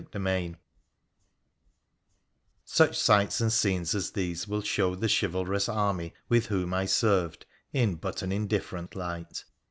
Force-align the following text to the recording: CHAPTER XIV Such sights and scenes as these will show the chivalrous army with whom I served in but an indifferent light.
CHAPTER 0.01 0.19
XIV 0.21 0.55
Such 2.65 2.97
sights 2.97 3.39
and 3.39 3.53
scenes 3.53 3.93
as 3.93 4.09
these 4.09 4.47
will 4.47 4.63
show 4.63 4.95
the 4.95 5.07
chivalrous 5.07 5.69
army 5.69 6.15
with 6.27 6.47
whom 6.47 6.73
I 6.73 6.85
served 6.87 7.45
in 7.71 7.97
but 7.97 8.23
an 8.23 8.31
indifferent 8.31 8.95
light. 8.95 9.43